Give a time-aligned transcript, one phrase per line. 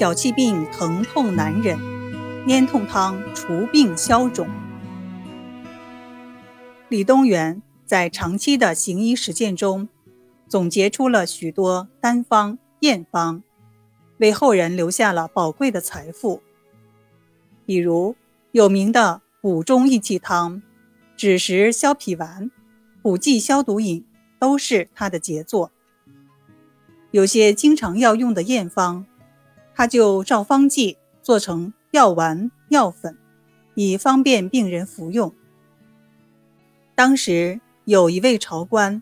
[0.00, 1.78] 脚气病疼痛难忍，
[2.48, 4.48] 粘痛汤除病消肿。
[6.88, 9.90] 李东垣在长期的行医实践中，
[10.48, 13.42] 总结出了许多单方验方，
[14.16, 16.40] 为后人留下了宝贵的财富。
[17.66, 18.16] 比如
[18.52, 20.62] 有名的补中益气汤、
[21.18, 22.50] 枳实消脾丸、
[23.02, 24.06] 补剂消毒饮，
[24.38, 25.70] 都是他的杰作。
[27.10, 29.04] 有些经常要用的验方，
[29.80, 33.16] 他就照方剂做成药丸、药粉，
[33.74, 35.34] 以方便病人服用。
[36.94, 39.00] 当时有一位朝官，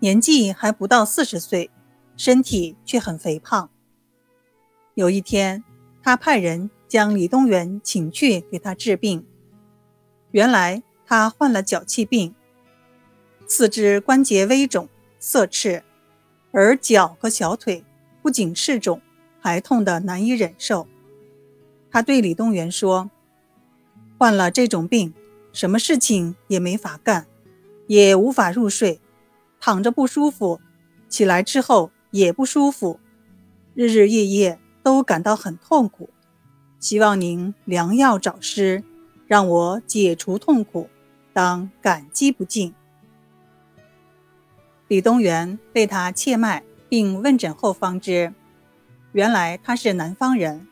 [0.00, 1.70] 年纪还不到四十岁，
[2.14, 3.70] 身体却很肥胖。
[4.92, 5.64] 有一天，
[6.02, 6.68] 他派人。
[6.86, 9.26] 将李东垣请去给他治病。
[10.32, 12.34] 原来他患了脚气病，
[13.46, 15.82] 四肢关节微肿、色赤，
[16.52, 17.82] 而脚和小腿
[18.22, 19.00] 不仅赤肿，
[19.40, 20.86] 还痛得难以忍受。
[21.90, 23.10] 他对李东垣说
[24.18, 25.14] ：“患了这种病，
[25.52, 27.26] 什么事情也没法干，
[27.86, 29.00] 也无法入睡，
[29.58, 30.60] 躺着不舒服，
[31.08, 33.00] 起来之后也不舒服，
[33.74, 36.10] 日日夜夜都感到很痛苦。”
[36.80, 38.84] 希望您良药找施，
[39.26, 40.88] 让我解除痛苦，
[41.32, 42.72] 当感激不尽。
[44.86, 48.32] 李东垣被他切脉，并问诊后方知，
[49.12, 50.66] 原来他是南方人，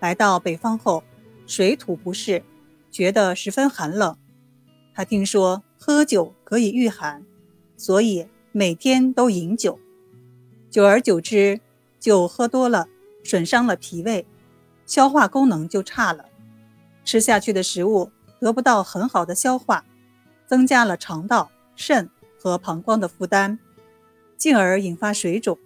[0.00, 1.04] 来到北方后，
[1.46, 2.42] 水土不适，
[2.90, 4.16] 觉得十分寒冷。
[4.94, 7.24] 他听说喝酒可以御寒，
[7.76, 9.78] 所以每天都饮酒。
[10.70, 11.60] 久而久之，
[12.00, 12.88] 酒喝多了，
[13.22, 14.26] 损伤了脾胃。
[14.86, 16.26] 消化功能就差了，
[17.04, 19.84] 吃下去的食物得不到很好的消化，
[20.46, 23.58] 增加了肠道、肾和膀胱的负担，
[24.36, 25.58] 进而引发水肿。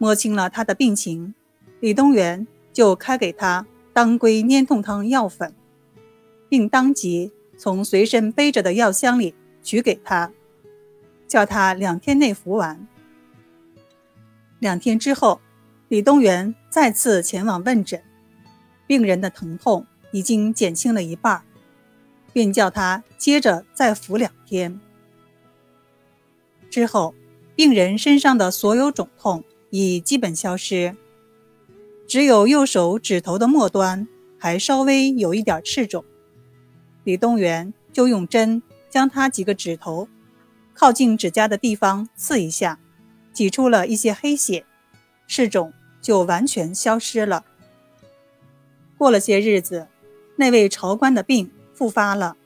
[0.00, 1.34] 摸清了他的病情，
[1.80, 5.54] 李东垣就开给他当归粘痛汤药粉，
[6.48, 10.32] 并当即从随身背着的药箱里取给他，
[11.28, 12.88] 叫他两天内服完。
[14.58, 15.40] 两天之后。
[15.90, 18.00] 李东垣再次前往问诊，
[18.86, 21.42] 病人的疼痛已经减轻了一半，
[22.32, 24.80] 便叫他接着再服两天。
[26.70, 27.12] 之后，
[27.56, 30.94] 病人身上的所有肿痛已基本消失，
[32.06, 34.06] 只有右手指头的末端
[34.38, 36.04] 还稍微有一点赤肿。
[37.04, 40.06] 李东垣就用针将他几个指头
[40.74, 42.78] 靠近指甲的地方刺一下，
[43.32, 44.64] 挤出了一些黑血，
[45.26, 45.72] 赤肿。
[46.02, 47.44] 就完全消失了。
[48.96, 49.86] 过了些日子，
[50.36, 52.38] 那位朝官的病复发了，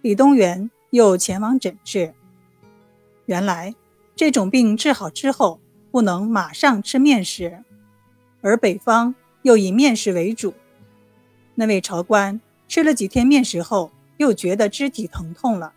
[0.00, 2.14] 李东垣又前往诊治。
[3.26, 3.74] 原来
[4.14, 5.60] 这种病治好之后
[5.98, 7.64] 不能马上吃面食，
[8.40, 10.54] 而北方又以面食为主。
[11.56, 15.72] 那位朝官吃了几天面食后，又觉得肢体疼痛了。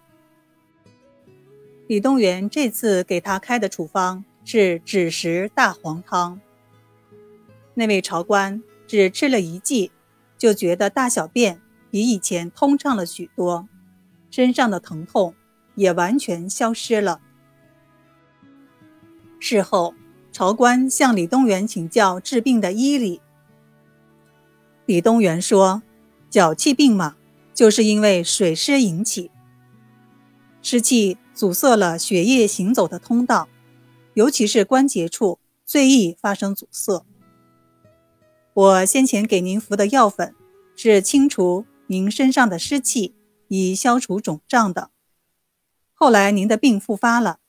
[1.88, 6.40] 李东垣这次给他开的处方是枳实大黄汤。
[7.74, 9.92] 那位朝官只吃了一剂，
[10.38, 13.68] 就觉得大小便比以前通畅了许多，
[14.30, 15.34] 身上的疼痛
[15.74, 17.20] 也完全消失了。
[19.40, 19.96] 事后，
[20.32, 23.22] 朝官向李东垣请教治病的医理。
[24.86, 25.84] 李东垣说
[26.30, 27.16] ：“脚气病嘛，
[27.54, 29.30] 就是因为水湿引起，
[30.62, 33.50] 湿气阻塞了血液行走的通道，
[34.14, 37.06] 尤其是关节处最易发生阻塞。”
[38.54, 40.36] 我先前给您服的药粉
[40.76, 43.16] 是清除您身上的湿气，
[43.48, 44.90] 以消除肿胀的。
[45.94, 47.40] 后来您的病复发了，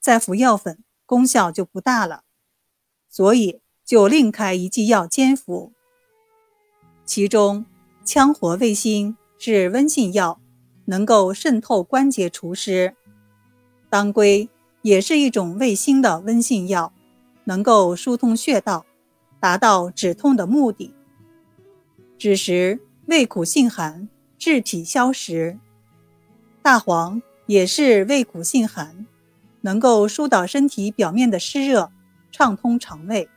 [0.00, 2.22] 再服药粉功效就不大了，
[3.12, 5.72] 所以就另开一剂药煎服。
[7.04, 7.64] 其中
[8.04, 10.40] 羌活味辛是温性药，
[10.86, 12.94] 能够渗透关节除湿；
[13.88, 14.48] 当归
[14.80, 16.92] 也是一种味辛的温性药，
[17.44, 18.84] 能够疏通穴道。
[19.38, 20.94] 达到止痛的目的。
[22.16, 24.08] 枳实味苦性寒，
[24.38, 25.58] 治体消食；
[26.62, 29.04] 大黄也是味苦性寒，
[29.62, 31.90] 能够疏导身体表面的湿热，
[32.32, 33.28] 畅通肠胃。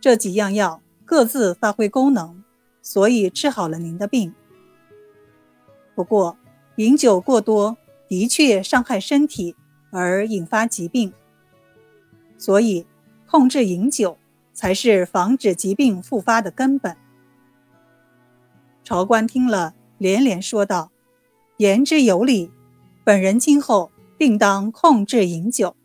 [0.00, 2.42] 这几样药各自发挥功能，
[2.80, 4.34] 所以治好了您的病。
[5.94, 6.38] 不过，
[6.76, 7.76] 饮酒过多
[8.08, 9.54] 的确伤害身体，
[9.90, 11.12] 而引发疾病，
[12.38, 12.86] 所以
[13.26, 14.16] 控制饮酒。
[14.58, 16.96] 才是防止疾病复发的根本。
[18.82, 20.90] 朝官听了，连连说道
[21.58, 22.50] ：“言之有理，
[23.04, 25.76] 本人今后定当控制饮酒。”